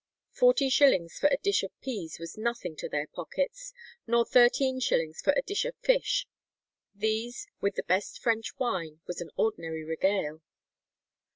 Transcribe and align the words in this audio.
"[136:1] 0.31 0.37
Forty 0.39 0.69
shillings 0.69 1.19
for 1.19 1.27
a 1.31 1.37
dish 1.43 1.61
of 1.61 1.79
peas 1.79 2.17
was 2.17 2.35
nothing 2.35 2.75
to 2.75 2.89
their 2.89 3.05
pockets, 3.05 3.71
nor 4.07 4.25
13_s._ 4.25 5.21
for 5.21 5.31
a 5.37 5.43
dish 5.43 5.63
of 5.63 5.75
fish. 5.75 6.27
These, 6.95 7.45
"with 7.59 7.75
the 7.75 7.83
best 7.83 8.17
French 8.19 8.57
wine, 8.57 9.01
was 9.05 9.21
an 9.21 9.29
ordinary 9.37 9.83
regale." 9.83 10.41